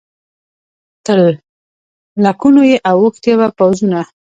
[1.05, 1.17] تر
[2.23, 3.99] لکونو یې اوښتي وه پوځونه